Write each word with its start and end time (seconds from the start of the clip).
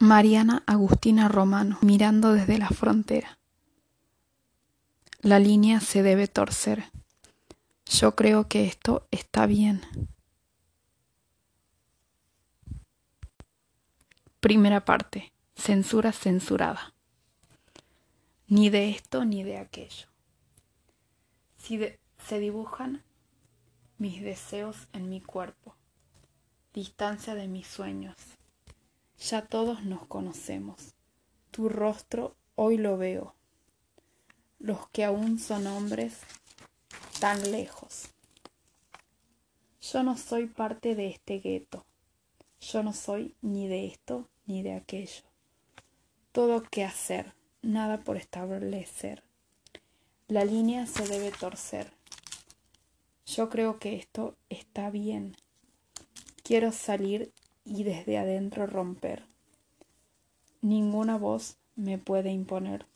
Mariana 0.00 0.62
Agustina 0.66 1.26
Romano, 1.26 1.76
mirando 1.82 2.32
desde 2.32 2.56
la 2.56 2.68
frontera. 2.68 3.40
La 5.22 5.40
línea 5.40 5.80
se 5.80 6.04
debe 6.04 6.28
torcer. 6.28 6.84
Yo 7.84 8.14
creo 8.14 8.46
que 8.46 8.64
esto 8.64 9.08
está 9.10 9.46
bien. 9.46 9.82
Primera 14.38 14.84
parte. 14.84 15.32
Censura 15.56 16.12
censurada. 16.12 16.94
Ni 18.46 18.70
de 18.70 18.90
esto 18.90 19.24
ni 19.24 19.42
de 19.42 19.58
aquello. 19.58 20.06
Si 21.56 21.80
se 22.24 22.38
dibujan 22.38 23.02
mis 23.98 24.22
deseos 24.22 24.86
en 24.92 25.10
mi 25.10 25.20
cuerpo, 25.20 25.74
distancia 26.72 27.34
de 27.34 27.48
mis 27.48 27.66
sueños. 27.66 28.37
Ya 29.18 29.42
todos 29.42 29.84
nos 29.84 30.06
conocemos. 30.06 30.94
Tu 31.50 31.68
rostro 31.68 32.36
hoy 32.54 32.76
lo 32.76 32.96
veo. 32.96 33.34
Los 34.58 34.88
que 34.90 35.04
aún 35.04 35.38
son 35.38 35.66
hombres 35.66 36.20
tan 37.20 37.50
lejos. 37.50 38.10
Yo 39.80 40.02
no 40.02 40.16
soy 40.16 40.46
parte 40.46 40.94
de 40.94 41.08
este 41.08 41.40
gueto. 41.40 41.84
Yo 42.60 42.82
no 42.82 42.92
soy 42.92 43.34
ni 43.42 43.66
de 43.66 43.86
esto 43.86 44.28
ni 44.46 44.62
de 44.62 44.74
aquello. 44.74 45.22
Todo 46.32 46.62
que 46.62 46.84
hacer, 46.84 47.34
nada 47.62 47.98
por 47.98 48.16
establecer. 48.16 49.24
La 50.28 50.44
línea 50.44 50.86
se 50.86 51.06
debe 51.08 51.32
torcer. 51.32 51.92
Yo 53.26 53.48
creo 53.48 53.78
que 53.78 53.96
esto 53.96 54.36
está 54.48 54.90
bien. 54.90 55.36
Quiero 56.42 56.70
salir 56.72 57.32
y 57.68 57.84
desde 57.84 58.18
adentro 58.18 58.66
romper. 58.66 59.24
Ninguna 60.62 61.18
voz 61.18 61.56
me 61.76 61.98
puede 61.98 62.30
imponer 62.30 62.86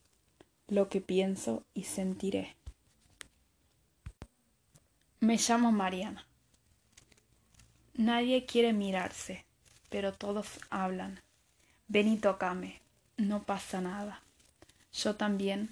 lo 0.69 0.88
que 0.88 1.00
pienso 1.00 1.64
y 1.74 1.84
sentiré. 1.84 2.56
Me 5.20 5.36
llamo 5.36 5.70
Mariana. 5.70 6.27
Nadie 7.94 8.47
quiere 8.47 8.72
mirarse, 8.72 9.44
pero 9.91 10.14
todos 10.14 10.58
hablan. 10.70 11.20
Ven 11.88 12.08
y 12.08 12.16
tócame, 12.16 12.80
no 13.19 13.42
pasa 13.42 13.80
nada. 13.80 14.22
Yo 14.92 15.14
también 15.16 15.69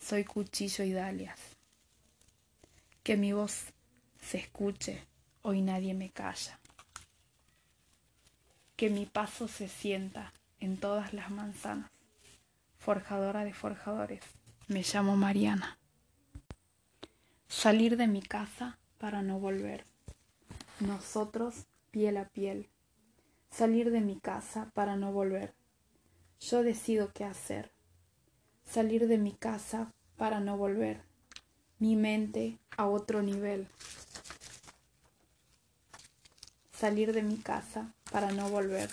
soy 0.00 0.24
cuchillo 0.24 0.84
y 0.84 0.92
dalias. 0.92 1.38
Que 3.04 3.16
mi 3.16 3.32
voz 3.32 3.72
se 4.20 4.38
escuche, 4.38 5.04
hoy 5.42 5.62
nadie 5.62 5.94
me 5.94 6.10
calla. 6.10 6.58
Que 8.76 8.90
mi 8.90 9.06
paso 9.06 9.48
se 9.48 9.68
sienta 9.68 10.34
en 10.60 10.76
todas 10.76 11.14
las 11.14 11.30
manzanas. 11.30 11.90
Forjadora 12.78 13.42
de 13.44 13.54
forjadores, 13.54 14.20
me 14.68 14.82
llamo 14.82 15.16
Mariana. 15.16 15.78
Salir 17.48 17.96
de 17.96 18.06
mi 18.06 18.20
casa 18.20 18.78
para 18.98 19.22
no 19.22 19.38
volver. 19.40 19.86
Nosotros 20.80 21.66
piel 21.90 22.18
a 22.18 22.28
piel. 22.28 22.68
Salir 23.50 23.90
de 23.90 24.02
mi 24.02 24.20
casa 24.20 24.70
para 24.74 24.96
no 24.96 25.10
volver. 25.10 25.54
Yo 26.38 26.62
decido 26.62 27.12
qué 27.14 27.24
hacer. 27.24 27.72
Salir 28.64 29.08
de 29.08 29.16
mi 29.16 29.32
casa 29.32 29.94
para 30.18 30.40
no 30.40 30.58
volver. 30.58 31.00
Mi 31.78 31.96
mente 31.96 32.58
a 32.76 32.86
otro 32.86 33.22
nivel 33.22 33.68
salir 36.78 37.14
de 37.14 37.22
mi 37.22 37.38
casa 37.38 37.94
para 38.10 38.32
no 38.32 38.50
volver. 38.50 38.90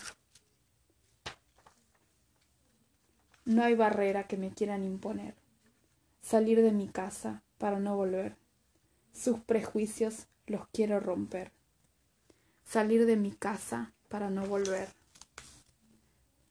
No 3.45 3.63
hay 3.63 3.75
barrera 3.75 4.25
que 4.25 4.37
me 4.37 4.51
quieran 4.51 4.85
imponer. 4.85 5.35
Salir 6.21 6.61
de 6.61 6.71
mi 6.71 6.87
casa 6.87 7.43
para 7.57 7.79
no 7.79 7.97
volver. 7.97 8.37
Sus 9.11 9.39
prejuicios 9.39 10.27
los 10.47 10.65
quiero 10.69 11.01
romper. 11.01 11.51
Salir 12.63 13.05
de 13.05 13.17
mi 13.17 13.31
casa 13.31 13.91
para 14.07 14.29
no 14.29 14.45
volver. 14.45 14.87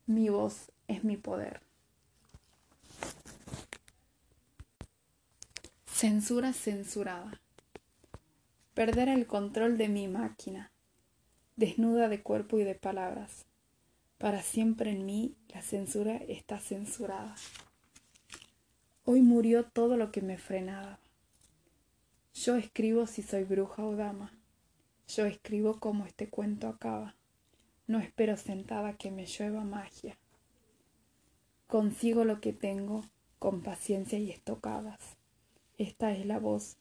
Mi 0.05 0.29
voz 0.29 0.71
es 0.87 1.03
mi 1.03 1.17
poder. 1.17 1.63
Censura 5.87 6.53
censurada. 6.53 7.41
Perder 8.75 9.09
el 9.09 9.27
control 9.27 9.79
de 9.79 9.89
mi 9.89 10.09
máquina 10.09 10.72
desnuda 11.57 12.09
de 12.09 12.23
cuerpo 12.23 12.59
y 12.59 12.65
de 12.65 12.75
palabras. 12.75 13.47
Para 14.19 14.43
siempre 14.43 14.91
en 14.91 15.05
mí 15.05 15.37
la 15.49 15.63
censura 15.63 16.17
está 16.17 16.59
censurada. 16.59 17.35
Hoy 19.05 19.21
murió 19.21 19.65
todo 19.65 19.97
lo 19.97 20.13
que 20.13 20.23
me 20.23 20.39
frenaba. 20.39 20.99
Yo 22.35 22.57
escribo 22.57 23.07
si 23.07 23.23
soy 23.23 23.45
bruja 23.45 23.85
o 23.85 23.97
dama. 23.97 24.33
Yo 25.09 25.27
escribo 25.27 25.81
como 25.81 26.07
este 26.07 26.29
cuento 26.29 26.69
acaba. 26.69 27.17
No 27.87 27.99
espero 27.99 28.37
sentada 28.37 28.97
que 28.97 29.11
me 29.11 29.27
llueva 29.27 29.65
magia. 29.65 30.17
Consigo 31.67 32.25
lo 32.25 32.41
que 32.41 32.53
tengo 32.53 33.03
con 33.39 33.63
paciencia 33.63 34.19
y 34.19 34.31
estocadas. 34.31 35.01
Esta 35.79 36.13
es 36.13 36.25
la 36.27 36.39
voz, 36.39 36.77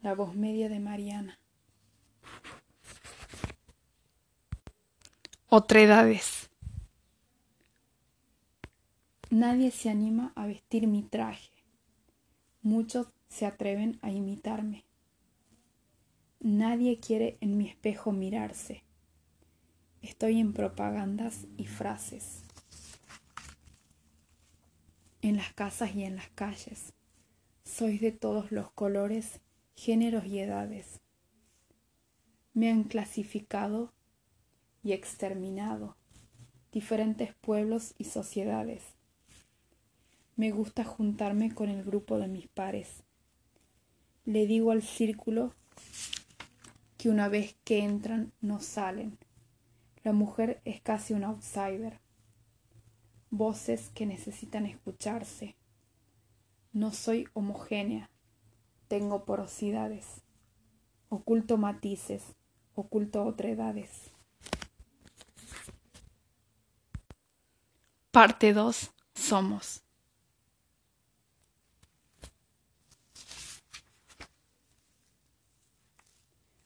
la 0.00 0.14
voz 0.14 0.34
media 0.34 0.68
de 0.68 0.80
Mariana. 0.80 1.38
Otredades. 5.50 6.50
Nadie 9.30 9.70
se 9.70 9.88
anima 9.88 10.30
a 10.36 10.46
vestir 10.46 10.86
mi 10.86 11.02
traje. 11.02 11.48
Muchos 12.60 13.06
se 13.30 13.46
atreven 13.46 13.98
a 14.02 14.10
imitarme. 14.10 14.84
Nadie 16.38 17.00
quiere 17.00 17.38
en 17.40 17.56
mi 17.56 17.66
espejo 17.66 18.12
mirarse. 18.12 18.84
Estoy 20.02 20.38
en 20.38 20.52
propagandas 20.52 21.46
y 21.56 21.64
frases. 21.64 22.42
En 25.22 25.38
las 25.38 25.54
casas 25.54 25.94
y 25.94 26.04
en 26.04 26.16
las 26.16 26.28
calles. 26.28 26.92
Sois 27.64 28.02
de 28.02 28.12
todos 28.12 28.52
los 28.52 28.70
colores, 28.72 29.40
géneros 29.76 30.26
y 30.26 30.40
edades. 30.40 31.00
Me 32.52 32.70
han 32.70 32.84
clasificado 32.84 33.94
y 34.82 34.92
exterminado 34.92 35.96
diferentes 36.72 37.34
pueblos 37.34 37.94
y 37.98 38.04
sociedades. 38.04 38.82
Me 40.36 40.50
gusta 40.50 40.84
juntarme 40.84 41.52
con 41.54 41.68
el 41.68 41.82
grupo 41.82 42.18
de 42.18 42.28
mis 42.28 42.46
pares. 42.46 43.02
Le 44.24 44.46
digo 44.46 44.70
al 44.70 44.82
círculo 44.82 45.54
que 46.96 47.08
una 47.08 47.28
vez 47.28 47.56
que 47.64 47.80
entran 47.80 48.32
no 48.40 48.60
salen. 48.60 49.18
La 50.04 50.12
mujer 50.12 50.60
es 50.64 50.80
casi 50.80 51.14
un 51.14 51.24
outsider. 51.24 51.98
Voces 53.30 53.90
que 53.94 54.06
necesitan 54.06 54.66
escucharse. 54.66 55.56
No 56.72 56.92
soy 56.92 57.26
homogénea, 57.32 58.10
tengo 58.88 59.24
porosidades. 59.24 60.22
Oculto 61.08 61.56
matices, 61.56 62.22
oculto 62.74 63.24
otredades. 63.24 64.07
Parte 68.18 68.52
2. 68.52 68.90
Somos. 69.14 69.80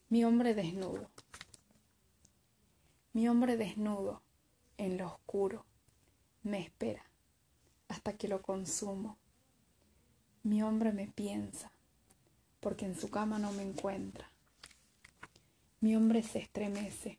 Mi 0.09 0.25
hombre 0.25 0.55
desnudo. 0.55 1.11
Mi 3.13 3.29
hombre 3.29 3.59
desnudo, 3.59 4.23
en 4.79 4.97
lo 4.97 5.09
oscuro, 5.09 5.67
me 6.43 6.59
espera 6.59 7.05
hasta 7.89 8.15
que 8.15 8.29
lo 8.29 8.41
consumo. 8.41 9.19
Mi 10.45 10.63
hombre 10.63 10.93
me 10.93 11.07
piensa, 11.07 11.71
porque 12.61 12.87
en 12.87 12.99
su 12.99 13.11
cama 13.11 13.39
no 13.39 13.53
me 13.53 13.63
encuentra. 13.63 14.33
Mi 15.81 15.97
hombre 15.97 16.23
se 16.23 16.39
estremece 16.39 17.19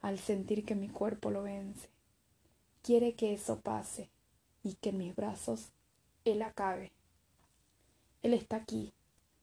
al 0.00 0.20
sentir 0.20 0.64
que 0.64 0.76
mi 0.76 0.88
cuerpo 0.88 1.32
lo 1.32 1.42
vence 1.42 1.97
quiere 2.88 3.12
que 3.12 3.34
eso 3.34 3.60
pase 3.60 4.08
y 4.62 4.72
que 4.76 4.88
en 4.88 4.96
mis 4.96 5.14
brazos 5.14 5.72
Él 6.24 6.40
acabe. 6.40 6.90
Él 8.22 8.32
está 8.32 8.56
aquí 8.56 8.94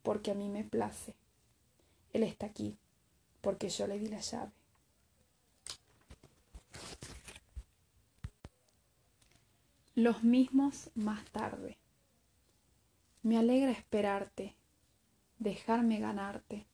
porque 0.01 0.31
a 0.31 0.33
mí 0.33 0.49
me 0.49 0.63
place. 0.63 1.13
Él 2.11 2.23
está 2.23 2.47
aquí 2.47 2.75
porque 3.41 3.69
yo 3.69 3.85
le 3.85 3.99
di 3.99 4.07
la 4.07 4.19
llave. 4.19 4.51
Los 9.93 10.23
mismos 10.23 10.89
más 10.95 11.23
tarde. 11.25 11.77
Me 13.21 13.37
alegra 13.37 13.69
esperarte, 13.69 14.55
dejarme 15.37 15.99
ganarte. 15.99 16.65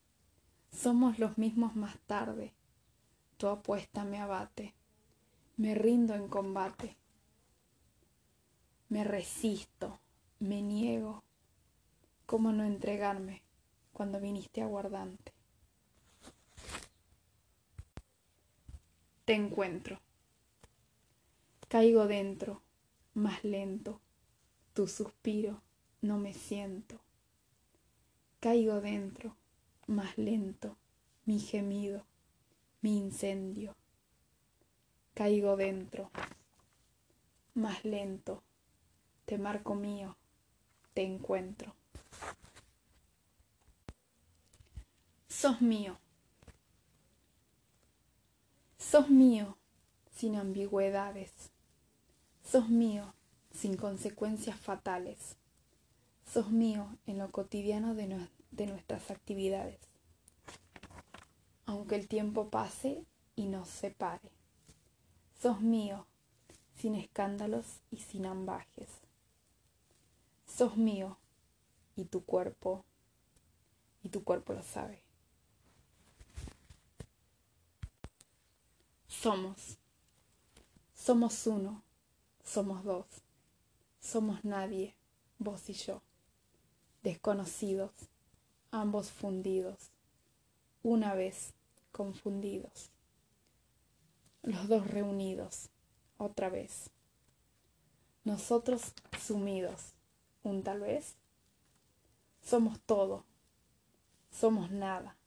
Somos 0.71 1.19
los 1.19 1.38
mismos 1.38 1.75
más 1.75 2.00
tarde. 2.07 2.53
Tu 3.35 3.50
apuesta 3.50 4.06
me 4.06 4.21
abate 4.21 4.73
Me 5.62 5.75
rindo 5.75 6.16
en 6.16 6.28
combate. 6.28 6.98
Me 8.90 9.04
resisto, 9.04 10.00
me 10.40 10.63
niego. 10.63 11.24
¿Cómo 12.25 12.52
no 12.52 12.63
entregarme 12.63 13.44
cuando 13.94 14.19
viniste 14.19 14.63
aguardante? 14.63 15.31
Te 19.24 19.36
encuentro. 19.36 20.00
Caigo 21.68 22.07
dentro, 22.07 22.64
más 23.14 23.44
lento. 23.44 24.02
Tu 24.74 24.88
suspiro 24.88 25.62
no 26.02 26.18
me 26.18 26.34
siento. 26.34 27.00
Caigo 28.40 28.81
dentro, 28.81 29.36
más 29.86 30.18
lento, 30.18 30.75
mi 31.25 31.38
gemido, 31.40 32.04
mi 32.81 32.98
incendio. 32.98 33.75
Caigo 35.13 35.58
dentro, 35.58 36.10
más 37.54 37.84
lento, 37.84 38.44
te 39.25 39.38
marco 39.38 39.75
mío, 39.75 40.18
te 40.94 41.04
encuentro. 41.04 41.75
Sos 45.28 45.62
mío. 45.62 45.98
Sos 48.78 49.10
mío 49.10 49.58
sin 50.16 50.36
ambigüedades. 50.36 51.31
Sos 52.44 52.69
mío 52.69 53.16
sin 53.52 53.75
consecuencias 53.75 54.60
fatales. 54.60 55.38
Sos 56.31 56.52
mío 56.52 56.96
en 57.06 57.18
lo 57.18 57.31
cotidiano 57.31 57.96
de, 57.96 58.68
nuestras 58.68 59.10
actividades. 59.10 59.80
Aunque 61.66 61.96
el 61.96 62.07
tiempo 62.07 62.50
pase 62.50 63.06
y 63.36 63.48
nos 63.48 63.68
separe. 63.68 64.30
Sos 65.42 65.60
mío 65.60 66.06
sin 66.76 66.94
escándalos 66.94 67.66
y 67.90 67.98
sin 67.98 68.28
ambajes. 68.28 68.90
Sos 70.46 70.78
mío 70.78 71.18
y 71.96 72.06
tu 72.06 72.24
cuerpo, 72.24 72.86
y 74.04 74.10
tu 74.10 74.24
cuerpo 74.24 74.54
lo 74.54 74.62
sabe. 74.62 75.02
Somos. 79.08 79.80
Somos 80.94 81.48
uno, 81.48 81.82
somos 82.44 82.84
dos, 82.84 83.08
somos 84.00 84.46
nadie, 84.46 84.96
vos 85.40 85.68
y 85.68 85.74
yo, 85.74 86.04
desconocidos, 87.02 87.92
ambos 88.70 89.10
fundidos, 89.10 89.90
una 90.84 91.16
vez 91.16 91.56
confundidos, 91.92 92.91
los 94.44 94.68
dos 94.68 94.88
reunidos, 94.88 95.70
otra 96.18 96.50
vez, 96.50 96.90
nosotros 98.24 98.94
sumidos, 99.20 99.94
un 100.44 100.64
tal 100.64 100.82
vez, 100.82 101.16
somos 102.42 102.80
todo, 102.82 103.26
somos 104.32 104.72
nada, 104.72 105.18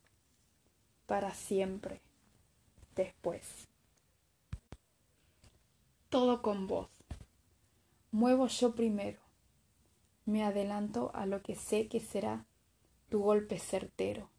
para 1.06 1.34
siempre, 1.34 2.00
después 2.94 3.68
todo 6.14 6.42
con 6.42 6.68
vos. 6.68 6.86
Muevo 8.12 8.46
yo 8.46 8.76
primero. 8.76 9.18
Me 10.26 10.44
adelanto 10.44 11.10
a 11.12 11.26
lo 11.26 11.42
que 11.42 11.56
sé 11.56 11.88
que 11.88 11.98
será 11.98 12.46
tu 13.08 13.18
golpe 13.18 13.58
certero. 13.58 14.30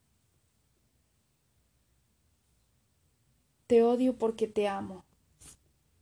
Te 3.75 3.83
odio 3.83 4.17
porque 4.17 4.47
te 4.47 4.69
amo 4.69 5.03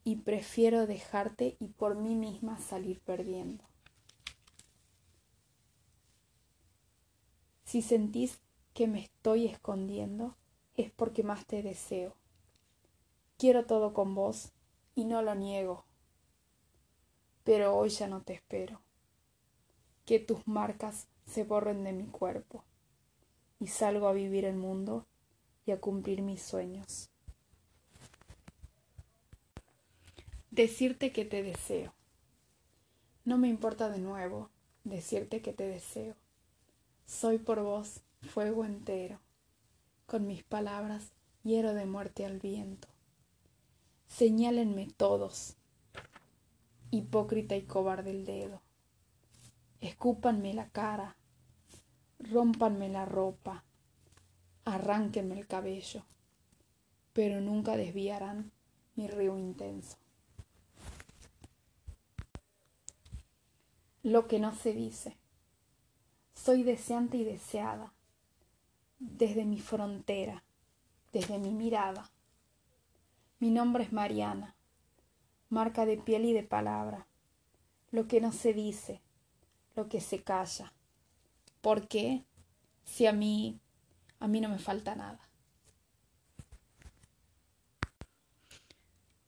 y 0.04 0.18
prefiero 0.18 0.86
dejarte 0.86 1.58
y 1.60 1.70
por 1.70 1.96
mí 1.96 2.14
misma 2.14 2.60
salir 2.60 3.02
perdiendo. 3.02 3.64
Si 7.64 7.81
sentís 7.81 8.40
que 8.75 8.86
me 8.86 9.00
estoy 9.00 9.48
escondiendo, 9.48 10.38
es 10.75 10.92
porque 10.92 11.24
más 11.24 11.48
te 11.48 11.64
deseo. 11.64 12.16
Quiero 13.40 13.66
todo 13.66 13.92
con 13.96 14.14
vos 14.14 14.52
y 14.94 15.06
no 15.06 15.24
lo 15.24 15.34
niego. 15.34 15.84
Pero 17.44 17.75
hoy 17.75 17.90
ya 17.90 18.08
no 18.08 18.22
te 18.22 18.34
espero. 18.34 18.81
Que 20.06 20.20
tus 20.20 20.46
marcas 20.46 21.08
se 21.25 21.44
borren 21.44 21.84
de 21.84 21.94
mi 21.94 22.06
cuerpo 22.06 22.64
y 23.60 23.66
salgo 23.66 24.08
a 24.08 24.14
vivir 24.14 24.46
el 24.46 24.58
mundo 24.58 25.08
y 25.66 25.72
a 25.72 25.81
cumplir 25.81 26.22
mis 26.22 26.44
sueños. 26.44 27.10
Decirte 30.53 31.11
que 31.11 31.25
te 31.25 31.41
deseo. 31.41 31.95
No 33.25 33.39
me 33.39 33.47
importa 33.47 33.89
de 33.89 33.97
nuevo 33.97 34.51
decirte 34.83 35.41
que 35.41 35.51
te 35.51 35.67
deseo. 35.67 36.15
Soy 37.07 37.39
por 37.39 37.63
vos 37.63 38.01
fuego 38.21 38.63
entero. 38.63 39.19
Con 40.05 40.27
mis 40.27 40.44
palabras 40.44 41.11
hiero 41.44 41.73
de 41.73 41.88
muerte 41.88 42.23
al 42.23 42.38
viento 42.38 42.88
señálenme 44.07 44.89
todos, 44.95 45.55
hipócrita 46.91 47.55
y 47.55 47.63
cobarde 47.63 48.11
el 48.11 48.25
dedo, 48.25 48.61
escúpanme 49.81 50.53
la 50.53 50.69
cara, 50.69 51.17
rompanme 52.19 52.89
la 52.89 53.05
ropa, 53.05 53.63
arránquenme 54.65 55.39
el 55.39 55.47
cabello, 55.47 56.05
pero 57.11 57.41
nunca 57.41 57.75
desviarán 57.75 58.51
mi 58.95 59.07
río 59.07 59.39
intenso. 59.39 60.02
Lo 64.03 64.27
que 64.27 64.39
no 64.39 64.53
se 64.53 64.73
dice. 64.73 65.17
Soy 66.35 66.63
deseante 66.63 67.17
y 67.17 67.23
deseada, 67.23 67.94
desde 69.00 69.45
mi 69.45 69.59
frontera, 69.59 70.44
desde 71.11 71.39
mi 71.39 71.51
mirada 71.51 72.11
mi 73.44 73.51
nombre 73.51 73.83
es 73.83 73.91
Mariana, 73.91 74.55
marca 75.50 75.85
de 75.85 75.97
piel 75.97 76.23
y 76.23 76.31
de 76.31 76.44
palabra, 76.44 77.07
lo 77.91 78.07
que 78.07 78.21
no 78.21 78.31
se 78.31 78.53
dice, 78.53 79.01
lo 79.75 79.89
que 79.89 80.00
se 80.00 80.23
calla. 80.23 80.71
¿Por 81.59 81.89
qué? 81.89 82.23
Si 82.85 83.05
a 83.05 83.11
mí, 83.11 83.59
a 84.21 84.29
mí 84.29 84.39
no 84.39 84.47
me 84.47 84.59
falta 84.59 84.95
nada. 84.95 85.19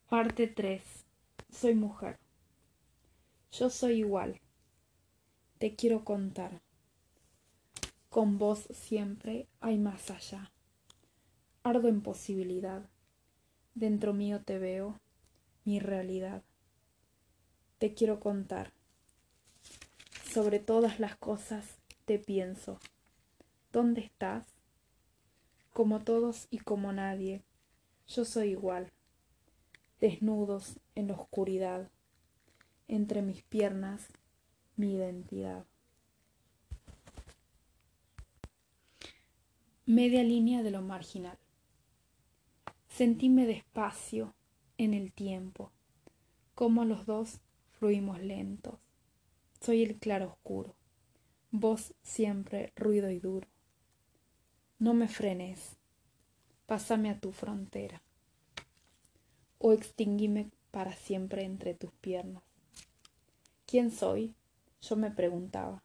Parte 0.08 0.48
3. 0.48 0.82
Soy 1.52 1.76
mujer. 1.76 2.18
Yo 3.52 3.70
soy 3.70 3.96
igual. 3.96 4.40
Te 5.58 5.76
quiero 5.76 6.04
contar. 6.04 6.62
Con 8.10 8.38
vos 8.38 8.68
siempre 8.74 9.48
hay 9.60 9.78
más 9.78 10.12
allá. 10.12 10.52
Ardo 11.64 11.88
en 11.88 12.02
posibilidad 12.02 12.90
Dentro 13.76 14.14
mío 14.14 14.42
te 14.42 14.58
veo, 14.58 15.02
mi 15.66 15.82
realidad. 15.82 16.44
Te 17.78 17.94
quiero 17.94 18.22
contar. 18.22 18.72
Sobre 20.32 20.60
todas 20.60 21.02
las 21.02 21.18
cosas 21.18 21.76
te 22.06 22.18
pienso. 22.18 22.80
¿Dónde 23.74 24.00
estás? 24.00 24.48
Como 25.74 26.06
todos 26.06 26.48
y 26.52 26.60
como 26.60 26.94
nadie, 26.94 27.44
yo 28.08 28.24
soy 28.24 28.52
igual. 28.52 28.94
Desnudos 30.00 30.80
en 30.96 31.10
la 31.10 31.16
oscuridad, 31.16 31.90
entre 32.88 33.22
mis 33.22 33.44
piernas, 33.44 34.08
mi 34.78 34.94
identidad. 34.94 35.66
Media 39.86 40.24
línea 40.24 40.64
de 40.64 40.72
lo 40.72 40.82
marginal. 40.82 41.38
Sentíme 42.88 43.46
despacio 43.46 44.34
en 44.78 44.94
el 44.94 45.14
tiempo, 45.14 45.72
como 46.56 46.86
los 46.86 47.06
dos 47.06 47.42
fluimos 47.72 48.22
lentos. 48.22 48.80
Soy 49.62 49.84
el 49.84 49.98
claro 49.98 50.28
oscuro, 50.28 50.76
vos 51.52 51.94
siempre 52.02 52.74
ruido 52.76 53.10
y 53.10 53.20
duro. 53.20 53.48
No 54.80 54.94
me 54.94 55.08
frenes, 55.08 55.78
pásame 56.66 57.10
a 57.10 57.20
tu 57.20 57.32
frontera, 57.32 58.02
o 59.60 59.72
extinguime 59.72 60.52
para 60.72 60.94
siempre 60.94 61.44
entre 61.44 61.74
tus 61.74 61.92
piernas. 61.94 62.44
¿Quién 63.66 63.92
soy? 63.92 64.36
Yo 64.88 64.96
me 64.96 65.10
preguntaba. 65.10 65.82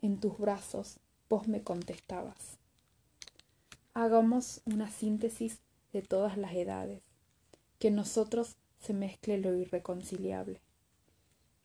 En 0.00 0.20
tus 0.20 0.38
brazos 0.38 1.00
vos 1.28 1.48
me 1.48 1.62
contestabas. 1.62 2.56
Hagamos 3.94 4.60
una 4.64 4.88
síntesis 4.88 5.58
de 5.92 6.02
todas 6.02 6.36
las 6.36 6.52
edades, 6.54 7.02
que 7.80 7.88
en 7.88 7.96
nosotros 7.96 8.54
se 8.78 8.94
mezcle 8.94 9.38
lo 9.38 9.56
irreconciliable. 9.56 10.60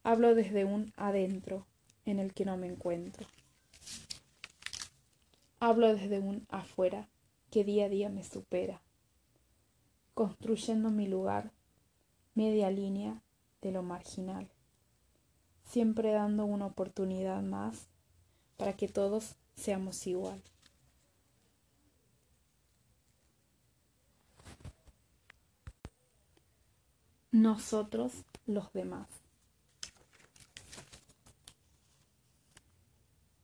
Hablo 0.02 0.34
desde 0.34 0.66
un 0.66 0.94
adentro 0.96 1.68
en 2.06 2.18
el 2.18 2.34
que 2.34 2.46
no 2.46 2.58
me 2.58 2.66
encuentro. 2.66 3.28
Hablo 5.60 5.94
desde 5.94 6.20
un 6.20 6.48
afuera 6.50 7.08
que 7.52 7.66
día 7.66 7.86
a 7.86 7.90
día 7.90 8.10
me 8.10 8.24
supera, 8.24 8.82
construyendo 10.16 10.90
mi 10.90 11.08
lugar 11.08 11.52
media 12.34 12.72
línea 12.72 13.22
de 13.62 13.72
lo 13.72 13.84
marginal, 13.84 14.50
siempre 15.68 16.12
dando 16.12 16.46
una 16.46 16.66
oportunidad 16.66 17.42
más 17.42 17.88
para 18.58 18.74
que 18.74 18.88
todos 18.88 19.36
seamos 19.56 20.08
igual. 20.08 20.42
Nosotros 27.32 28.14
los 28.46 28.72
demás. 28.74 29.08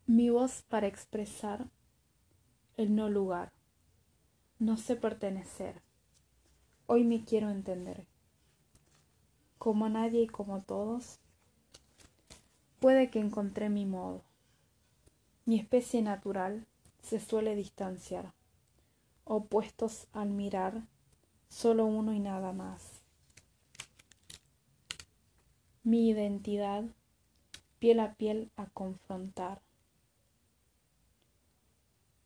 Mi 0.08 0.30
voz 0.30 0.63
para 0.63 0.88
expresar 0.88 1.68
el 2.77 2.96
no 2.96 3.10
lugar. 3.10 3.51
No 4.60 4.77
sé 4.77 4.96
pertenecer. 4.96 5.82
Hoy 6.86 7.03
me 7.03 7.24
quiero 7.24 7.50
entender. 7.50 8.08
Como 9.58 9.89
nadie 9.89 10.24
y 10.24 10.27
como 10.27 10.62
todos, 10.62 11.20
puede 12.84 13.10
que 13.10 13.20
encontré 13.20 13.70
mi 13.70 13.86
modo. 13.86 14.25
Mi 15.46 15.58
especie 15.58 16.02
natural 16.02 16.68
se 17.02 17.22
suele 17.22 17.56
distanciar, 17.56 18.34
opuestos 19.24 20.08
al 20.12 20.32
mirar, 20.32 20.84
solo 21.48 21.86
uno 21.86 22.12
y 22.13 22.20
nada 22.20 22.52
más. 22.52 23.02
Mi 25.84 26.10
identidad, 26.10 26.84
piel 27.80 28.02
a 28.02 28.16
piel 28.16 28.52
a 28.58 28.66
confrontar 28.66 29.62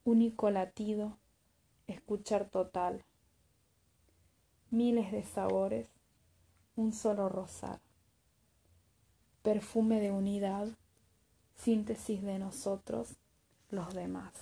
único 0.06 0.50
latido, 0.50 1.20
escuchar 1.86 2.50
total, 2.50 3.06
miles 4.72 5.12
de 5.12 5.22
sabores, 5.24 5.88
un 6.76 6.94
solo 6.94 7.30
rosar, 7.30 7.80
perfume 9.48 10.01
de 10.01 10.12
unidad, 10.12 10.68
síntesis 11.56 12.22
de 12.22 12.38
nosotros, 12.38 13.16
los 13.70 13.94
demás. 13.94 14.34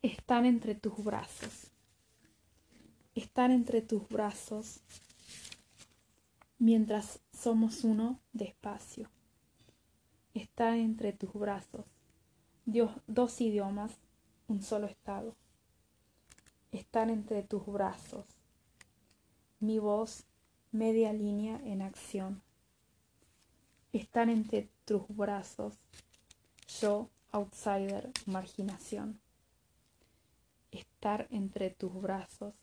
Están 0.00 0.46
entre 0.46 0.76
tus 0.76 1.02
brazos, 1.02 1.72
están 3.16 3.50
entre 3.50 3.82
tus 3.82 4.08
brazos 4.08 4.78
mientras 6.60 7.18
somos 7.32 7.82
uno 7.82 8.20
despacio 8.32 9.10
está 10.34 10.76
entre 10.76 11.12
tus 11.12 11.32
brazos. 11.32 11.84
Dos 13.08 13.40
idiomas, 13.40 13.90
un 14.46 14.62
solo 14.62 14.86
estado. 14.86 15.34
Están 16.70 17.10
entre 17.10 17.42
tus 17.42 17.66
brazos. 17.66 18.24
Mi 19.58 19.80
voz, 19.80 20.28
media 20.72 21.12
línea 21.12 21.60
en 21.64 21.82
acción. 21.82 22.42
Están 23.92 24.28
entre 24.28 24.68
tus 24.84 25.02
brazos. 25.08 25.74
Yo, 26.80 27.08
outsider, 27.32 28.10
marginación. 28.26 29.20
Estar 30.70 31.26
entre 31.30 31.70
tus 31.70 31.94
brazos, 32.00 32.54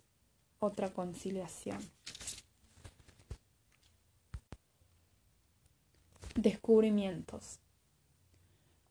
otra 0.60 0.94
conciliación. 0.94 1.80
Descubrimientos. 6.36 7.60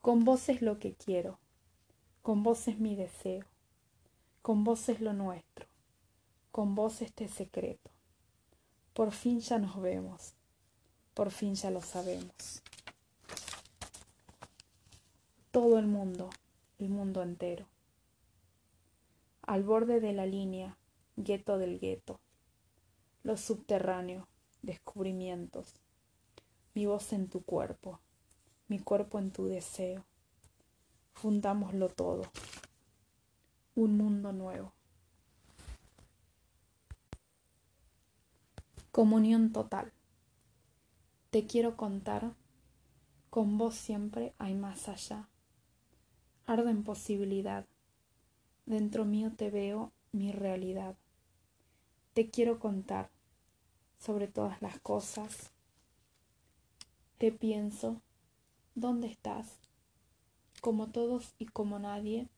Con 0.01 0.25
vos 0.25 0.49
es 0.49 0.61
lo 0.61 0.79
que 0.79 0.95
quiero, 0.95 1.39
con 2.23 2.43
vos 2.43 2.69
es 2.69 2.79
mi 2.79 2.97
deseo, 2.97 3.45
con 4.43 4.65
vos 4.65 4.89
es 4.89 5.01
lo 5.01 5.13
nuestro, 5.13 5.67
con 6.51 6.75
vos 6.75 7.01
este 7.01 7.29
secreto. 7.29 7.94
Por 8.95 9.13
fin 9.13 9.41
ya 9.41 9.59
nos 9.59 9.81
vemos, 9.81 10.33
por 11.13 11.31
fin 11.31 11.55
ya 11.55 11.71
lo 11.71 11.83
sabemos. 11.83 12.63
Todo 15.51 15.79
el 15.79 15.87
mundo, 15.87 16.31
el 16.79 16.89
mundo 16.89 17.23
entero. 17.23 17.67
Al 19.43 19.63
borde 19.63 20.01
de 20.01 20.15
la 20.15 20.25
línea, 20.25 20.79
gueto 21.17 21.59
del 21.59 21.79
gueto. 21.79 22.19
Lo 23.23 23.37
subterráneo, 23.37 24.27
descubrimientos 24.63 25.75
mi 26.75 26.87
voz 26.87 27.13
en 27.13 27.29
tu 27.29 27.43
cuerpo, 27.45 28.01
mi 28.67 28.81
cuerpo 28.81 29.21
en 29.21 29.31
tu 29.31 29.47
deseo. 29.47 30.05
Fundámoslo 31.13 31.89
todo, 31.89 32.25
un 33.77 33.97
mundo 33.97 34.33
nuevo. 34.33 34.73
Comunión 38.95 39.51
total. 39.51 39.93
Te 41.31 41.49
quiero 41.49 41.77
contar, 41.77 42.37
con 43.29 43.59
vos 43.59 43.75
siempre 43.75 44.35
hay 44.39 44.55
más 44.55 44.89
allá. 44.89 45.29
Arde 46.47 46.71
en 46.71 46.85
posibilidad, 46.85 47.67
dentro 48.67 49.05
mío 49.05 49.33
te 49.37 49.51
veo 49.51 49.91
mi 50.13 50.31
realidad. 50.31 50.95
Te 52.13 52.31
quiero 52.31 52.61
contar 52.61 53.11
sobre 53.99 54.29
todas 54.29 54.63
las 54.63 54.79
cosas 54.79 55.51
te 57.19 57.33
pienso, 57.33 58.01
¿dónde 58.77 59.09
estás? 59.09 59.59
Como 60.61 60.91
todos 60.91 61.35
y 61.39 61.47
como 61.47 61.81
nadie, 61.81 62.29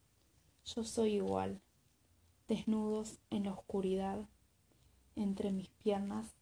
yo 0.64 0.84
soy 0.84 1.16
igual, 1.16 1.60
desnudos 2.48 3.18
en 3.28 3.44
la 3.44 3.52
oscuridad, 3.52 4.26
entre 5.16 5.50
mis 5.50 5.68
piernas, 5.68 6.36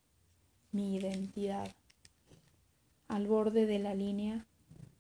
mi 0.75 0.97
identidad. 0.97 1.75
Al 3.09 3.27
borde 3.27 3.65
de 3.65 3.79
la 3.79 3.95
línea, 3.95 4.47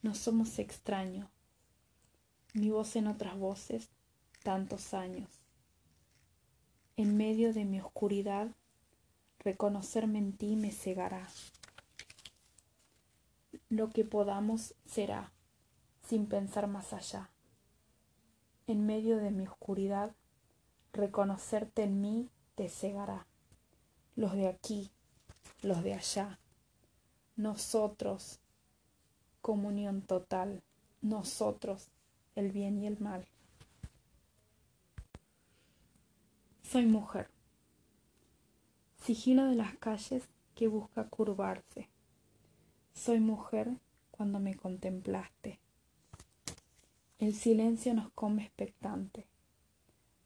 no 0.00 0.14
somos 0.14 0.58
extraños, 0.58 1.28
mi 2.54 2.70
voz 2.70 2.96
en 2.96 3.08
otras 3.08 3.36
voces, 3.36 3.90
tantos 4.42 4.94
años. 4.94 5.28
En 6.96 7.16
medio 7.16 7.52
de 7.52 7.64
mi 7.64 7.80
oscuridad, 7.80 8.54
reconocerme 9.40 10.18
en 10.20 10.32
ti 10.32 10.56
me 10.56 10.70
cegará 10.70 11.28
lo 13.74 13.90
que 13.90 14.04
podamos 14.04 14.74
será, 14.84 15.32
sin 16.06 16.26
pensar 16.26 16.68
más 16.68 16.92
allá. 16.92 17.30
En 18.68 18.86
medio 18.86 19.16
de 19.16 19.32
mi 19.32 19.48
oscuridad, 19.48 20.14
reconocerte 20.92 21.82
en 21.82 22.00
mí 22.00 22.30
te 22.54 22.68
cegará. 22.68 23.26
Los 24.14 24.34
de 24.34 24.46
aquí, 24.46 24.92
los 25.64 25.82
de 25.82 25.94
allá. 25.94 26.38
Nosotros, 27.36 28.40
comunión 29.40 30.02
total. 30.02 30.62
Nosotros, 31.02 31.88
el 32.36 32.52
bien 32.52 32.78
y 32.78 32.86
el 32.86 32.98
mal. 33.00 33.26
Soy 36.62 36.86
mujer. 36.86 37.28
Sigilo 39.02 39.44
de 39.46 39.56
las 39.56 39.76
calles 39.76 40.22
que 40.54 40.68
busca 40.68 41.08
curvarse 41.08 41.88
soy 42.94 43.18
mujer 43.18 43.70
cuando 44.12 44.38
me 44.38 44.54
contemplaste. 44.54 45.58
El 47.18 47.34
silencio 47.34 47.92
nos 47.92 48.10
come 48.12 48.44
expectante. 48.44 49.26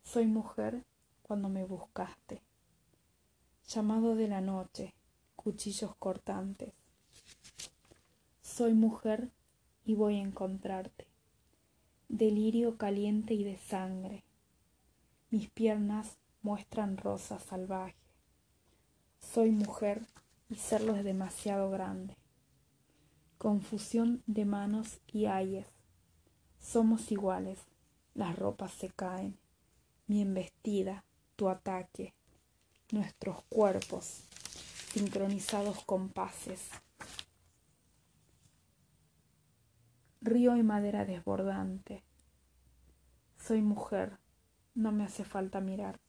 Soy 0.04 0.26
mujer 0.26 0.84
cuando 1.22 1.48
me 1.48 1.64
buscaste. 1.64 2.42
Llamado 3.66 4.14
de 4.16 4.28
la 4.28 4.42
noche, 4.42 4.94
cuchillos 5.42 5.94
cortantes. 5.96 6.74
Soy 8.42 8.74
mujer 8.74 9.30
y 9.84 9.94
voy 9.94 10.16
a 10.16 10.22
encontrarte. 10.22 11.06
Delirio 12.08 12.76
caliente 12.76 13.34
y 13.34 13.44
de 13.44 13.56
sangre. 13.56 14.24
Mis 15.30 15.48
piernas 15.48 16.18
muestran 16.42 16.96
rosa 16.96 17.38
salvaje. 17.38 17.96
Soy 19.18 19.50
mujer 19.50 20.02
y 20.50 20.56
serlo 20.56 20.96
es 20.96 21.04
demasiado 21.04 21.70
grande 21.70 22.16
confusión 23.38 24.24
de 24.26 24.44
manos 24.44 25.00
y 25.06 25.26
ayes. 25.26 25.66
Somos 26.60 27.12
iguales, 27.12 27.60
las 28.14 28.36
ropas 28.36 28.72
se 28.72 28.88
caen, 28.88 29.38
mi 30.08 30.20
embestida, 30.20 31.04
tu 31.36 31.48
ataque, 31.48 32.14
nuestros 32.90 33.44
cuerpos, 33.44 34.24
sincronizados 34.98 35.84
compases. 35.84 36.70
Río 40.20 40.56
y 40.56 40.64
madera 40.64 41.04
desbordante. 41.04 42.02
Soy 43.38 43.62
mujer, 43.62 44.18
no 44.74 44.90
me 44.90 45.04
hace 45.04 45.22
falta 45.22 45.60
mirar. 45.60 46.00